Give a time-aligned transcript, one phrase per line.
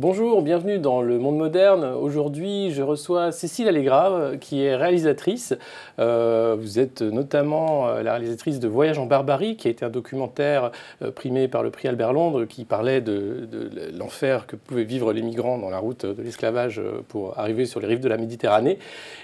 [0.00, 1.84] Bonjour, bienvenue dans le monde moderne.
[1.84, 5.54] Aujourd'hui, je reçois Cécile Allegra, qui est réalisatrice.
[5.98, 9.88] Euh, vous êtes notamment euh, la réalisatrice de Voyage en Barbarie, qui a été un
[9.88, 10.70] documentaire
[11.02, 13.48] euh, primé par le prix Albert Londres, qui parlait de,
[13.92, 17.88] l'enfer que pouvaient vivre les migrants dans la route de l'esclavage pour arriver sur les
[17.88, 18.78] rives de la Méditerranée.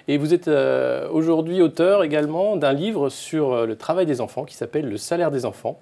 [0.08, 0.50] Et vous êtes
[1.12, 5.46] aujourd'hui auteur également d'un livre sur le travail des enfants qui s'appelle Le salaire des
[5.46, 5.78] enfants,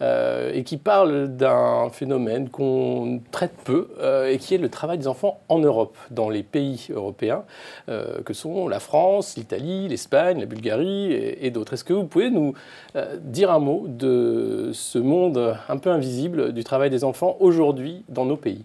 [0.00, 3.88] et qui parle d'un phénomène qu'on traite peu
[4.30, 7.44] et qui est le travail des enfants en Europe, dans les pays européens,
[7.88, 11.74] euh, que sont la France, l'Italie, l'Espagne, la Bulgarie et, d'autres.
[11.74, 12.54] Est-ce que vous pouvez nous
[12.96, 18.04] euh, dire un mot de ce monde un peu invisible du travail des enfants aujourd'hui
[18.08, 18.64] dans nos pays?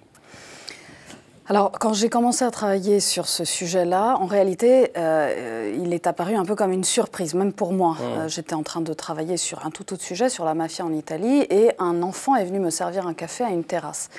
[1.48, 6.36] Alors, quand j'ai commencé à travailler sur ce sujet-là, en réalité, euh, il est apparu
[6.36, 7.91] un peu comme une surprise, même pour moi.
[7.91, 8.30] Mmh.
[8.30, 11.45] J'étais en train de travailler sur un tout autre sujet, sur la mafia en Italie,
[11.52, 14.09] et un enfant est venu me servir un café à une terrasse.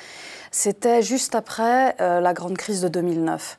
[0.53, 3.59] C'était juste après euh, la grande crise de 2009.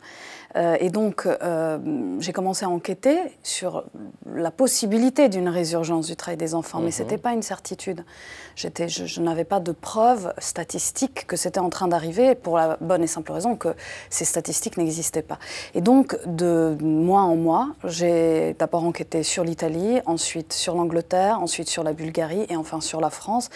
[0.56, 1.78] Euh, et donc, euh,
[2.20, 3.84] j'ai commencé à enquêter sur
[4.34, 7.22] la possibilité d'une résurgence du travail des enfants, mais ce n'était mhm.
[7.22, 8.04] pas une certitude.
[8.56, 13.04] je, je n'avais pas de preuves statistiques que c'était en train d'arriver, pour la bonne
[13.04, 13.70] et simple raison que
[14.10, 15.40] ces statistiques n'existaient pas.
[15.74, 21.70] Et donc, de mois en mois, j'ai d'abord enquêté sur l'Italie, ensuite sur l'Angleterre, ensuite
[21.70, 23.50] sur la Bulgarie et enfin sur la France.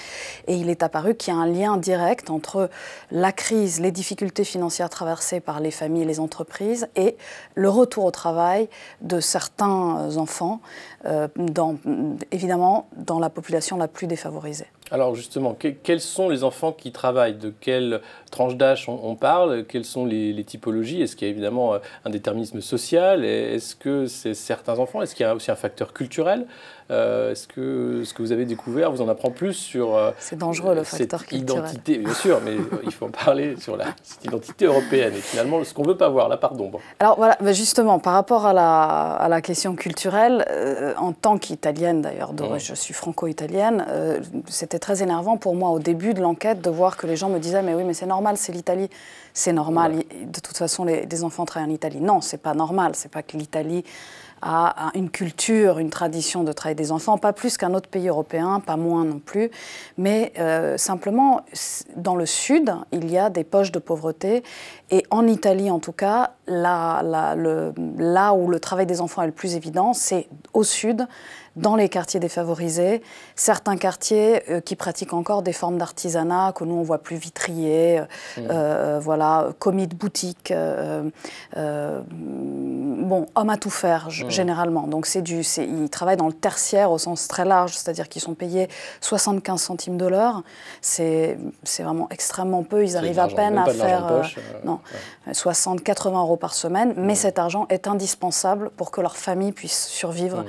[0.47, 2.69] Et il est apparu qu'il y a un lien direct entre
[3.11, 7.17] la crise, les difficultés financières traversées par les familles et les entreprises et
[7.55, 8.69] le retour au travail
[9.01, 10.61] de certains enfants,
[11.05, 11.27] euh,
[12.31, 14.67] évidemment dans la population la plus défavorisée.
[14.91, 17.35] Alors justement, quels sont les enfants qui travaillent?
[17.35, 19.63] De quelle tranche d'âge on, parle?
[19.63, 21.01] Quelles sont les, typologies?
[21.01, 23.23] Est-ce qu'il y a évidemment euh, un déterminisme social?
[23.23, 25.01] Est-ce que c'est certains enfants?
[25.01, 26.45] Est-ce qu'il y a aussi un facteur culturel?
[26.89, 30.37] Euh, Est-ce que ce que vous avez découvert vous en apprend plus sur euh, C'est
[30.37, 34.25] dangereux le facteur cette identité, bien sûr, mais il faut en parler sur la, cette
[34.25, 36.81] identité européenne et finalement ce qu'on ne veut pas voir, la part d'ombre.
[36.99, 40.45] Alors voilà, justement, par rapport à la, à la question culturelle,
[40.97, 43.85] en tant qu'italienne d'ailleurs, je suis franco-italienne,
[44.47, 47.39] c'était très énervant pour moi au début de l'enquête de voir que les gens me
[47.39, 48.89] disaient mais oui mais c'est normal, c'est l'Italie,
[49.33, 50.03] c'est normal.
[50.25, 52.01] De toute façon, les, des enfants travaillent en Italie.
[52.01, 52.91] Non, c'est pas normal.
[52.95, 53.85] C'est pas que l'Italie
[54.41, 58.59] a une culture, une tradition de travail des enfants, pas plus qu'un autre pays européen,
[58.59, 59.51] pas moins non plus,
[59.97, 61.41] mais euh, simplement
[61.95, 64.43] dans le sud, il y a des poches de pauvreté
[64.89, 69.27] et en Italie en tout cas, là, le, là où le travail des enfants est
[69.27, 71.07] le plus évident, c'est au sud,
[71.55, 73.01] dans les quartiers défavorisés,
[73.35, 77.99] certains quartiers euh, qui pratiquent encore des formes d'artisanat que nous on voit plus vitrier,
[77.99, 78.03] euh,
[78.37, 78.47] mmh.
[78.51, 80.53] euh, voilà, commis de boutique,
[83.11, 84.29] bon, hommes à tout faire mmh.
[84.29, 84.87] généralement.
[84.87, 88.35] Donc c'est du, ils travaillent dans le tertiaire au sens très large, c'est-à-dire qu'ils sont
[88.35, 88.69] payés
[89.01, 90.43] 75 centimes de l'heure.
[90.81, 91.37] C'est
[91.79, 92.85] vraiment extrêmement peu.
[92.85, 94.23] Ils arrivent à peine à faire
[94.63, 94.79] non,
[95.31, 97.15] 60, 80 euros par semaine, mais mmh.
[97.15, 100.45] cet argent est indispensable pour que leur famille puisse survivre.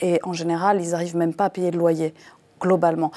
[0.00, 2.14] Et et en général, ils n'arrivent même pas à payer le loyer
[2.64, 3.12] globalement.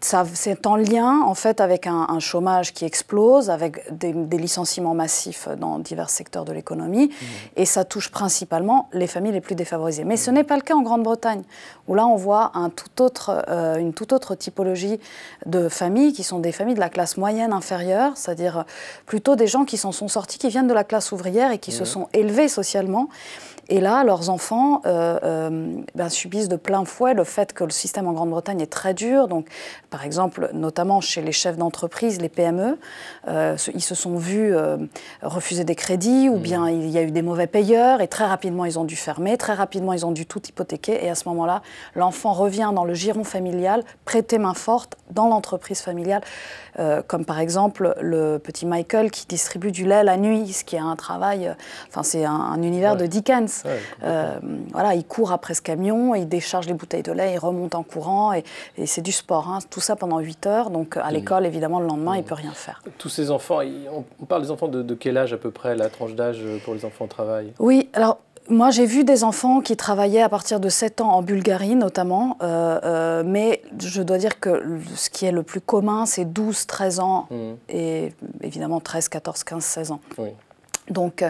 [0.00, 5.78] C'est en lien en fait avec un, chômage qui explose, avec des, licenciements massifs dans
[5.78, 7.24] divers secteurs de l'économie, mmh.
[7.56, 10.04] et ça touche principalement les familles les plus défavorisées.
[10.04, 10.34] Mais ce mmh.
[10.34, 11.42] n'est pas le cas en Grande-Bretagne,
[11.88, 15.00] où là on voit un tout autre, euh, une toute autre typologie
[15.46, 18.64] de familles qui sont des familles de la classe moyenne inférieure, c'est-à-dire
[19.06, 21.72] plutôt des gens qui s'en sont sortis, qui viennent de la classe ouvrière et qui
[21.72, 21.86] se mmh.
[21.86, 23.08] sont élevés socialement
[23.72, 27.70] et là, leurs enfants euh, euh, ben, subissent de plein fouet le fait que le
[27.70, 29.28] système en Grande-Bretagne est très dur.
[29.28, 29.46] Donc,
[29.88, 32.76] par exemple, notamment chez les chefs d'entreprise, les PME,
[33.28, 34.54] euh, ils se sont vus
[35.22, 36.42] refuser des crédits ou mmh.
[36.42, 39.38] bien il y a eu des mauvais payeurs et très rapidement ils ont dû fermer,
[39.38, 41.02] très rapidement ils ont dû tout hypothéquer.
[41.02, 41.62] Et à ce moment-là,
[41.94, 46.20] l'enfant revient dans le giron familial, prêter main forte dans l'entreprise familiale,
[47.06, 50.80] comme par exemple le petit Michael qui distribue du lait la nuit, ce qui est
[50.80, 51.54] un travail,
[51.88, 53.61] enfin c'est un, univers de Dickens.
[53.66, 54.38] Euh,
[54.72, 57.82] voilà, il court après ce camion, il décharge les bouteilles de lait, il remonte en
[57.82, 58.44] courant, et,
[58.86, 59.48] c'est du sport.
[59.48, 59.58] Hein.
[59.70, 62.52] Tout ça pendant 8 heures, donc à l'école, évidemment, le lendemain, il ne peut rien
[62.52, 62.82] faire.
[62.98, 63.60] Tous ces enfants,
[64.20, 66.84] on parle des enfants de, quel âge à peu près, la tranche d'âge pour les
[66.84, 67.52] enfants au travail?
[67.58, 71.22] Oui, alors moi, j'ai vu des enfants qui travaillaient à partir de 7 ans en
[71.22, 72.38] Bulgarie, notamment.
[72.42, 76.66] Euh, euh, mais je dois dire que ce qui est le plus commun, c'est 12,
[76.66, 77.36] 13 ans mmh.
[77.68, 80.00] et évidemment 13, 14, 15, 16 ans.
[80.18, 80.30] Oui.
[80.90, 81.24] Donc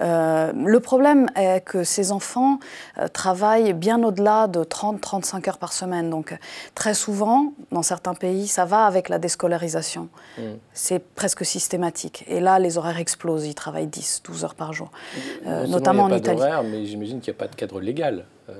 [0.00, 2.58] euh, le problème est que ces enfants
[2.98, 6.10] euh, travaillent bien au-delà de 30-35 heures par semaine.
[6.10, 6.36] Donc
[6.74, 10.08] très souvent, dans certains pays, ça va avec la déscolarisation.
[10.38, 10.42] Mmh.
[10.72, 12.24] C'est presque systématique.
[12.26, 13.46] Et là, les horaires explosent.
[13.46, 14.90] Ils travaillent 10-12 heures par jour,
[15.46, 16.40] euh, notamment en Italie.
[16.64, 18.24] mais j'imagine qu'il n'y a pas de cadre légal.
[18.48, 18.52] Ah,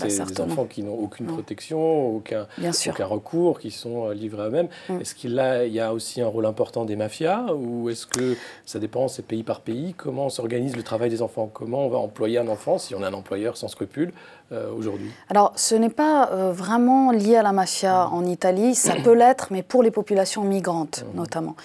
[0.00, 4.46] bah, c'est des enfants qui n'ont aucune protection, aucun, aucun, recours, qui sont livrés à
[4.46, 4.68] eux-mêmes.
[4.88, 5.00] Mm.
[5.00, 9.08] Est-ce qu'il y, a aussi un rôle important des mafias ou est-ce que ça dépend,
[9.08, 9.94] c'est pays par pays?
[9.96, 11.50] Comment s'organise le travail des enfants?
[11.52, 14.12] Comment on va employer un enfant si on a un employeur sans scrupule
[14.52, 15.10] euh, aujourd'hui?
[15.28, 18.14] Alors, ce n'est pas euh, vraiment lié à la mafia mmh.
[18.14, 21.56] en Italie, ça peut l'être, mais pour les populations migrantes notamment.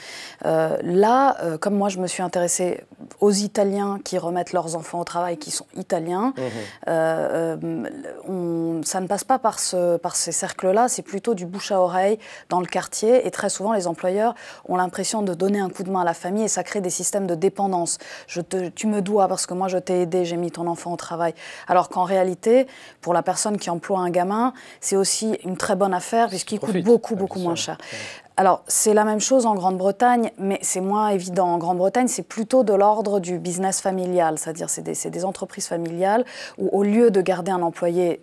[0.46, 2.82] Euh, là, comme moi je me suis intéressée
[3.20, 6.92] aux Italiens qui remettent leurs enfants au travail, qui sont italiens, mmh.
[8.28, 11.80] On, ça ne passe pas par, ce, par ces cercles-là, c'est plutôt du bouche à
[11.80, 12.20] oreille
[12.50, 14.36] dans le quartier, et très souvent les employeurs
[14.68, 16.90] ont l'impression de donner un coup de main à la famille, et ça crée des
[16.90, 17.98] systèmes de dépendance.
[18.28, 20.94] Je te, tu me dois parce que moi je t'ai aidé, j'ai mis ton enfant
[20.94, 21.34] au travail.
[21.68, 22.68] Alors qu'en réalité,
[23.02, 26.84] pour la personne qui emploie un gamin, c'est aussi une très bonne affaire puisqu'il coûte
[26.84, 27.78] beaucoup, beaucoup moins cher.
[28.38, 31.54] Alors, c'est la même chose en Grande-Bretagne, mais c'est moins évident.
[31.54, 36.26] En Grande-Bretagne, c'est plutôt de l'ordre du business familial, c'est-à-dire c'est des, des, entreprises familiales
[36.58, 38.22] où, au lieu de garder un employé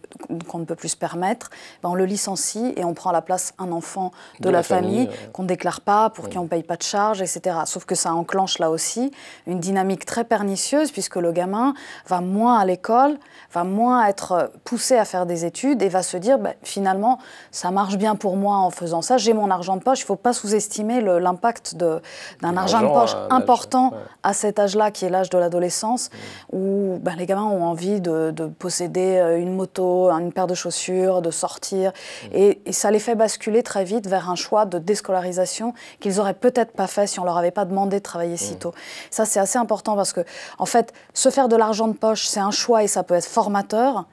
[0.48, 1.48] qu'on ne peut plus se permettre,
[1.82, 5.08] ben on le licencie et on prend à la place un enfant de, la, famille,
[5.32, 7.60] qu'on ne déclare pas, pour qui on ne paye pas de charges, etc.
[7.64, 9.12] Sauf que ça enclenche là aussi
[9.46, 11.72] une dynamique très pernicieuse puisque le gamin
[12.06, 13.16] va moins à l'école,
[13.50, 17.18] va moins être poussé à faire des études et va se dire ben, finalement,
[17.50, 20.08] ça marche bien pour moi en faisant ça, j'ai mon argent de poche il ne
[20.08, 25.30] faut pas sous-estimer l'impact d'un argent de poche important à cet âge-là, qui est l'âge
[25.30, 26.56] de l'adolescence, mm.
[26.56, 31.22] où ben, les gamins ont envie de, posséder euh, une moto, une paire de chaussures,
[31.22, 31.92] de sortir.
[32.24, 32.26] Mm.
[32.34, 36.72] Et, ça les fait basculer très vite vers un choix de déscolarisation qu'ils n'auraient peut-être
[36.72, 38.58] pas fait si on leur avait pas demandé de travailler si mm.
[38.58, 38.74] tôt.
[39.10, 40.22] Ça, c'est assez important parce que,
[40.58, 43.26] en fait, se faire de l'argent de poche, c'est un choix et ça peut être
[43.26, 44.06] formateur.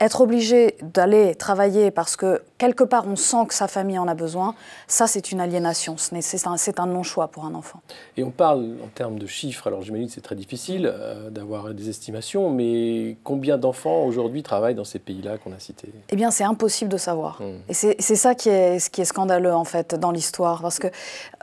[0.00, 4.14] Être obligé d'aller travailler parce que quelque part on sent que sa famille en a
[4.14, 4.54] besoin,
[4.86, 7.80] ça c'est une aliénation, c'est un, un non-choix pour un enfant.
[8.16, 11.72] Et on parle en termes de chiffres, alors j'imagine que c'est très difficile euh, d'avoir
[11.74, 15.92] des estimations, mais combien d'enfants aujourd'hui travaillent dans ces pays-là qu'on a cités?
[16.10, 17.40] Eh bien c'est impossible de savoir.
[17.40, 17.58] Hmm.
[17.68, 20.88] Et c'est ça qui est, qui est scandaleux en fait dans l'histoire, parce que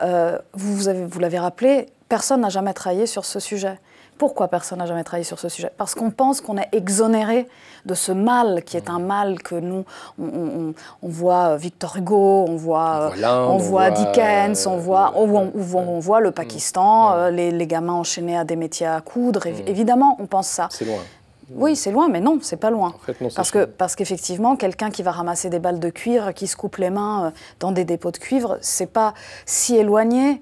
[0.02, 0.76] euh, vous,
[1.08, 3.78] vous l'avez rappelé, personne n'a jamais travaillé sur ce sujet.
[4.18, 5.70] Pourquoi personne n'a jamais travaillé sur ce sujet?
[5.76, 7.48] Parce qu'on pense qu'on est exonéré
[7.84, 9.84] de ce mal qui est un mal que nous,
[10.18, 10.72] on,
[11.02, 17.30] voit Victor Hugo, on voit, on voit, Dickens, on voit, on, voit le Pakistan, euh,
[17.30, 19.46] les, gamins enchaînés à des métiers à coudre.
[19.66, 20.68] Évidemment, on pense ça.
[20.70, 21.00] C'est loin.
[21.52, 22.94] Oui, c'est loin, mais non, c'est pas loin.
[23.34, 26.76] parce, que, parce qu'effectivement, quelqu'un qui va ramasser des balles de cuivre, qui se coupe
[26.76, 27.30] les mains euh,
[27.60, 29.14] dans des dépôts de cuivre, c'est pas
[29.44, 30.40] si éloigné.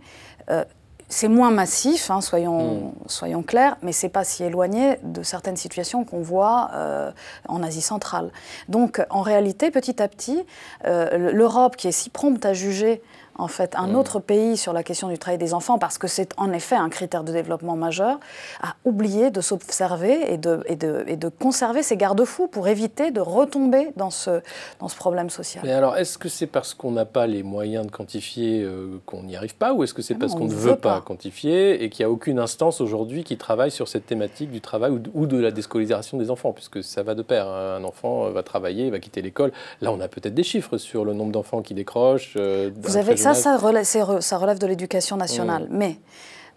[0.50, 0.64] Euh,
[1.12, 2.92] c'est moins massif, hein, soyons, mm.
[3.06, 7.12] soyons clairs, mais c'est pas si éloigné de certaines situations qu'on voit euh,
[7.48, 8.30] en Asie centrale.
[8.68, 10.42] Donc, en réalité, petit à petit,
[10.86, 13.02] euh, l'Europe, qui est si prompte à juger
[13.38, 16.32] en fait, un autre pays sur la question du travail des enfants, parce que c'est
[16.36, 18.18] en effet un critère de développement majeur,
[18.62, 23.10] a oublié de s'observer et de, et, de, et de, conserver ses garde-fous pour éviter
[23.10, 24.42] de retomber dans ce,
[24.80, 25.64] dans ce problème social.
[25.64, 29.22] Mais alors, est-ce que c'est parce qu'on n'a pas les moyens de quantifier euh, qu'on
[29.22, 32.04] n'y arrive pas, ou est-ce que c'est parce qu'on ne veut pas, quantifier et qu'il
[32.04, 35.50] n'y a aucune instance aujourd'hui qui travaille sur cette thématique du travail ou de, la
[35.50, 37.48] déscolarisation des enfants, puisque ça va de pair.
[37.48, 37.76] Hein.
[37.78, 39.52] Un enfant va travailler, va quitter l'école.
[39.80, 42.34] Là, on a peut-être des chiffres sur le nombre d'enfants qui décrochent.
[42.36, 45.64] Euh, Vous avez ça, ça relève, de l'éducation nationale.
[45.64, 45.76] Mm.
[45.76, 45.98] Mais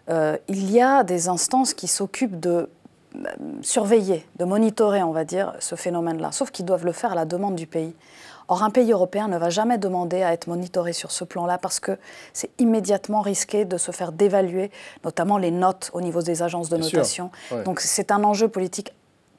[0.09, 2.69] euh, il y a des instances qui s'occupent de
[3.15, 3.29] euh,
[3.61, 7.25] surveiller, de monitorer, on va dire, ce phénomène-là, sauf qu'ils doivent le faire à la
[7.25, 7.95] demande du pays.
[8.47, 11.79] Or, un pays européen ne va jamais demander à être monitoré sur ce plan-là parce
[11.79, 11.97] que
[12.31, 14.69] c'est immédiatement risqué de se faire dévaluer,
[15.03, 17.31] notamment les notes au niveau des agences de notation.
[17.65, 18.93] Donc, c'est un enjeu politique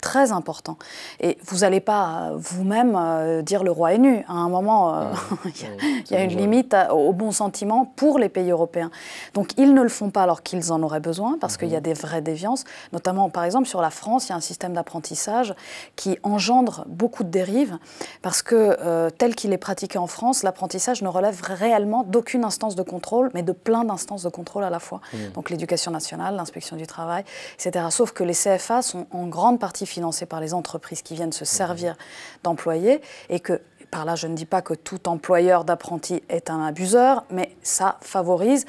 [0.06, 0.76] très important.
[1.18, 4.24] Et vous n'allez pas vous-même euh, dire le roi est nu.
[4.28, 5.12] À un moment, euh,
[5.46, 8.92] il y a, une limite au bon sentiment pour les pays européens.
[9.34, 11.78] Donc ils ne le font pas alors qu'ils en auraient besoin, parce qu'il y a
[11.78, 11.82] mhm.
[11.82, 12.62] des vraies déviances.
[12.92, 15.56] Notamment, par exemple, sur la France, il y a un système d'apprentissage
[15.96, 17.76] qui engendre beaucoup de dérives,
[18.22, 22.76] parce que euh, tel qu'il est pratiqué en France, l'apprentissage ne relève réellement d'aucune instance
[22.76, 25.00] de contrôle, mais de plein d'instances de contrôle à la fois.
[25.12, 25.32] Mhm.
[25.32, 27.24] Donc l'éducation nationale, l'inspection du travail,
[27.58, 27.86] etc.
[27.90, 31.44] Sauf que les CFA sont en grande partie financés par les entreprises qui viennent se
[31.44, 31.58] mhm.
[31.58, 31.96] servir
[32.42, 33.00] d'employés
[33.30, 37.24] et que par là, je ne dis pas que tout employeur d'apprentis est un abuseur,
[37.30, 38.66] mais ça favorise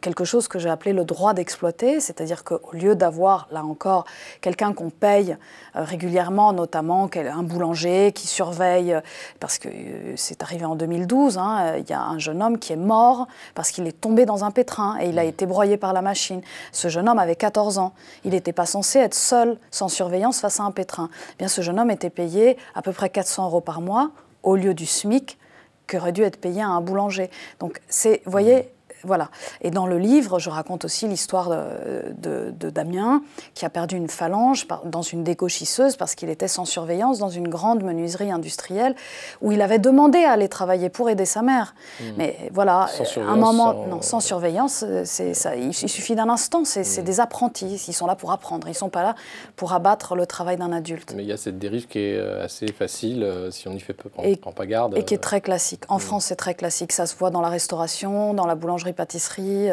[0.00, 4.04] quelque chose que j'ai appelé le droit d'exploiter, c'est-à-dire qu'au lieu d'avoir, là encore,
[4.40, 5.36] quelqu'un qu'on paye
[5.76, 9.00] euh, régulièrement, notamment un boulanger qui surveille, euh,
[9.38, 12.72] parce que euh, c'est arrivé en 2012, hein, il y a un jeune homme qui
[12.72, 15.28] est mort parce qu'il est tombé dans un pétrin et il a mmh.
[15.28, 16.40] été broyé par la machine.
[16.72, 17.92] Ce jeune homme avait 14 ans.
[18.24, 21.10] Il n'était pas censé être seul, sans surveillance, face à un pétrin.
[21.34, 24.10] Eh bien, ce jeune homme était payé à peu près 400 euros par mois
[24.42, 25.38] au lieu du SMIC
[25.86, 27.30] qu'aurait dû être payé à un boulanger.
[27.58, 28.70] Donc, c'est, vous voyez,
[29.04, 29.30] voilà.
[29.60, 33.22] Et dans le livre, je raconte aussi l'histoire de, de, Damien,
[33.54, 37.48] qui a perdu une phalange dans une dégauchisseuse parce qu'il était sans surveillance dans une
[37.48, 38.94] grande menuiserie industrielle
[39.40, 41.74] où il avait demandé à aller travailler pour aider sa mère.
[42.00, 42.04] Mmh.
[42.16, 43.86] Mais voilà, un moment, sans...
[43.86, 45.56] non, sans surveillance, c'est ça.
[45.56, 46.64] Il, suffit d'un instant.
[46.64, 47.04] C'est mmh.
[47.04, 47.84] des apprentis.
[47.88, 48.66] Ils sont là pour apprendre.
[48.66, 49.14] Ils ne sont pas là
[49.56, 51.14] pour abattre le travail d'un adulte.
[51.16, 53.80] Mais il y a cette dérive qui est euh, assez facile euh, si on n'y
[53.80, 54.96] fait pas, prend, prend pas garde.
[54.96, 55.20] Et qui est euh.
[55.20, 55.84] très classique.
[55.88, 56.00] En mmh.
[56.00, 56.92] France, c'est très classique.
[56.92, 58.54] Ça se voit dans la restauration, dans la
[58.92, 59.70] boulangerie-pâtisserie.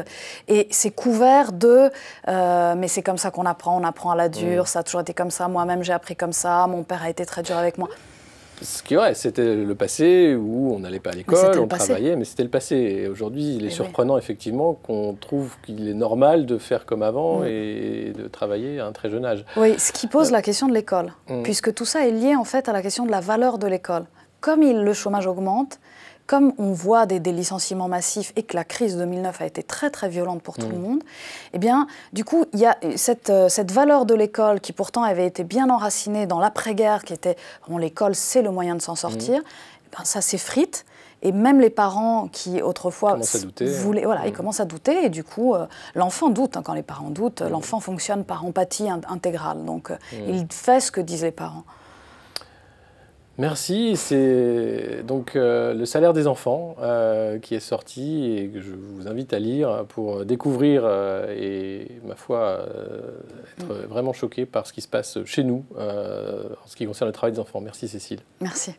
[0.47, 1.91] Et c'est couvert de.
[2.27, 3.79] mais c'est comme ça qu'on apprend.
[3.79, 4.67] On apprend à la dure.
[4.67, 5.47] Ça a toujours été comme ça.
[5.47, 6.67] Moi-même, j'ai appris comme ça.
[6.67, 7.89] Mon père a été très dur avec moi.
[8.61, 12.25] Ce qui est c'était le passé où on n'allait pas à l'école, on travaillait, mais
[12.25, 12.75] c'était le passé.
[12.75, 17.41] Et aujourd'hui, il est surprenant effectivement qu'on trouve qu'il est normal de faire comme avant
[17.41, 17.47] mm.
[17.47, 19.45] et de travailler à un très jeune âge.
[19.57, 21.43] Oui, ce qui pose euh, la question de l'école, mm.
[21.43, 24.05] puisque tout ça est lié en fait à la question de la valeur de l'école.
[24.39, 25.79] Comme il, le chômage augmente,
[26.27, 29.89] comme on voit des, licenciements massifs et que la crise de 2009 a été très
[29.89, 30.81] très violente pour tout le mm.
[30.81, 31.03] monde,
[31.53, 35.03] eh bien, du coup, il y a cette, euh, cette valeur de l'école qui pourtant
[35.03, 38.95] avait été bien enracinée dans l'après-guerre, qui était bon, l'école c'est le moyen de s'en
[38.95, 39.43] sortir, mm.
[39.85, 40.85] eh ben, ça s'effrite.
[41.23, 43.17] Et même les parents qui autrefois
[43.59, 44.35] voulaient, voilà, ils mm.
[44.35, 45.65] commencent à douter et du coup euh,
[45.95, 46.57] l'enfant doute.
[46.57, 49.65] Hein, quand les parents doutent, l'enfant fonctionne par empathie intégrale.
[49.65, 51.63] Donc euh, il fait ce que disent les parents.
[53.37, 53.95] Merci.
[53.95, 59.07] C'est donc euh, Le salaire des enfants euh, qui est sorti et que je vous
[59.07, 62.59] invite à lire pour découvrir euh, et, ma foi,
[63.57, 63.87] être mm.
[63.87, 67.33] vraiment choqué par ce qui se passe chez nous en ce qui concerne le travail
[67.33, 67.61] des enfants.
[67.61, 68.19] Merci Cécile.
[68.41, 68.75] Merci.